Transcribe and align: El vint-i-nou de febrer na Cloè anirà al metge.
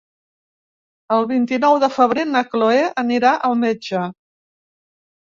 El 1.17 1.27
vint-i-nou 1.31 1.77
de 1.83 1.89
febrer 1.97 2.23
na 2.29 2.41
Cloè 2.53 2.79
anirà 3.03 3.35
al 3.51 3.59
metge. 3.65 4.03